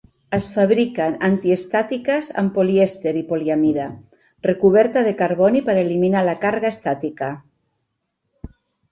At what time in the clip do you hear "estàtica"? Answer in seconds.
6.77-7.29